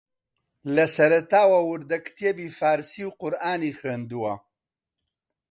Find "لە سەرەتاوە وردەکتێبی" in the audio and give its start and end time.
0.75-2.53